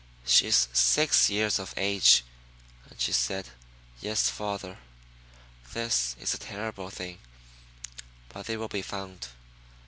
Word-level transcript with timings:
She 0.25 0.47
is 0.47 0.67
six 0.73 1.29
years 1.29 1.59
of 1.59 1.75
age, 1.77 2.23
and 2.89 2.99
she 2.99 3.11
said, 3.11 3.49
"Yes, 3.99 4.29
father." 4.29 4.79
This 5.73 6.15
is 6.19 6.33
a 6.33 6.39
terrible 6.39 6.89
thing; 6.89 7.19
but 8.29 8.47
they 8.47 8.57
will 8.57 8.67
be 8.67 8.81
found. 8.81 9.27